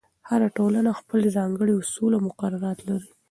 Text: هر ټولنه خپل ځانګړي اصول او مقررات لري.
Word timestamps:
هر 0.29 0.41
ټولنه 0.57 0.91
خپل 0.99 1.19
ځانګړي 1.35 1.73
اصول 1.81 2.11
او 2.15 2.21
مقررات 2.27 2.77
لري. 2.89 3.09